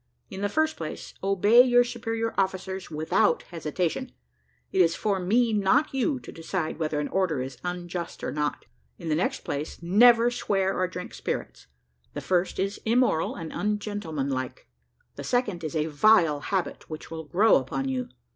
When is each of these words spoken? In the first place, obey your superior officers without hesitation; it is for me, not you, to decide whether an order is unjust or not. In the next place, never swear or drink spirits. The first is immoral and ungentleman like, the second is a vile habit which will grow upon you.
In 0.31 0.41
the 0.41 0.49
first 0.49 0.77
place, 0.77 1.13
obey 1.21 1.61
your 1.61 1.83
superior 1.83 2.33
officers 2.35 2.89
without 2.89 3.43
hesitation; 3.43 4.11
it 4.71 4.81
is 4.81 4.95
for 4.95 5.19
me, 5.19 5.53
not 5.53 5.93
you, 5.93 6.19
to 6.21 6.31
decide 6.31 6.79
whether 6.79 6.99
an 6.99 7.07
order 7.09 7.39
is 7.39 7.59
unjust 7.63 8.23
or 8.23 8.31
not. 8.31 8.65
In 8.97 9.09
the 9.09 9.13
next 9.15 9.41
place, 9.41 9.79
never 9.83 10.31
swear 10.31 10.75
or 10.75 10.87
drink 10.87 11.13
spirits. 11.13 11.67
The 12.15 12.21
first 12.21 12.57
is 12.57 12.81
immoral 12.83 13.35
and 13.35 13.51
ungentleman 13.53 14.31
like, 14.31 14.67
the 15.17 15.23
second 15.23 15.63
is 15.63 15.75
a 15.75 15.85
vile 15.85 16.39
habit 16.39 16.89
which 16.89 17.11
will 17.11 17.25
grow 17.25 17.57
upon 17.57 17.87
you. 17.87 18.09